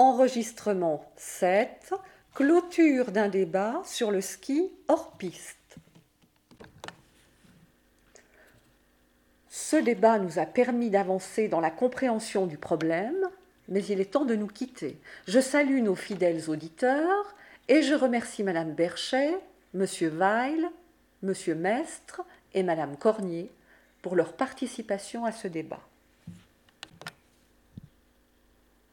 Enregistrement 0.00 1.04
7. 1.16 1.92
Clôture 2.34 3.12
d'un 3.12 3.28
débat 3.28 3.82
sur 3.84 4.10
le 4.10 4.22
ski 4.22 4.72
hors 4.88 5.12
piste. 5.18 5.76
Ce 9.50 9.76
débat 9.76 10.18
nous 10.18 10.38
a 10.38 10.46
permis 10.46 10.88
d'avancer 10.88 11.48
dans 11.48 11.60
la 11.60 11.70
compréhension 11.70 12.46
du 12.46 12.56
problème, 12.56 13.28
mais 13.68 13.84
il 13.84 14.00
est 14.00 14.12
temps 14.12 14.24
de 14.24 14.34
nous 14.34 14.46
quitter. 14.46 14.98
Je 15.28 15.38
salue 15.38 15.82
nos 15.82 15.96
fidèles 15.96 16.48
auditeurs 16.48 17.36
et 17.68 17.82
je 17.82 17.92
remercie 17.92 18.42
Madame 18.42 18.72
Berchet, 18.72 19.36
Monsieur 19.74 20.08
Weil, 20.08 20.70
Monsieur 21.22 21.54
Mestre 21.54 22.22
et 22.54 22.62
Madame 22.62 22.96
Cornier 22.96 23.50
pour 24.00 24.16
leur 24.16 24.32
participation 24.32 25.26
à 25.26 25.32
ce 25.32 25.46
débat. 25.46 25.82